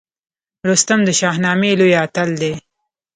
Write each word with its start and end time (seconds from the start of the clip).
رستم 0.69 0.99
د 1.05 1.09
شاهنامې 1.19 1.71
لوی 1.79 1.93
اتل 2.05 2.29
دی 2.41 2.53